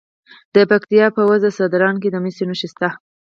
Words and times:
د 0.53 0.55
پکتیا 0.71 1.05
په 1.15 1.21
وزه 1.29 1.49
ځدراڼ 1.57 1.95
کې 2.01 2.09
د 2.11 2.15
مسو 2.23 2.43
نښې 2.49 2.67
شته. 2.71 2.89